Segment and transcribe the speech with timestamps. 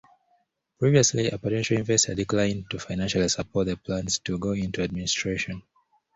[0.79, 5.61] Previously, a potential investor declined to financially support the plans to go into administration.